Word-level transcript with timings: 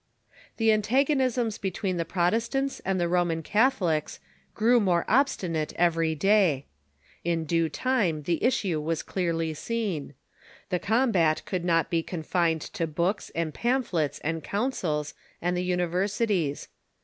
The 0.57 0.71
antagonisms 0.71 1.59
between 1.59 1.97
the 1.97 2.05
Protestants 2.05 2.79
and 2.83 2.99
the 2.99 3.07
Roman 3.07 3.43
Catholics 3.43 4.19
grew 4.55 4.79
more 4.79 5.05
obstinate 5.07 5.73
every 5.75 6.15
day. 6.15 6.65
In 7.23 7.45
due 7.45 7.69
time 7.69 8.23
the 8.23 8.43
issue 8.43 8.81
was 8.81 9.03
clearly 9.03 9.53
seen. 9.53 10.15
The 10.71 10.79
combat 10.79 11.43
could 11.45 11.63
not 11.63 11.91
be 11.91 12.01
Anugonisms 12.01 12.07
confined 12.09 12.61
to 12.61 12.87
books, 12.87 13.29
and 13.35 13.53
pamphlets, 13.53 14.17
and 14.23 14.43
councils, 14.43 15.13
and 15.39 15.55
the 15.55 15.63
universities. 15.63 16.67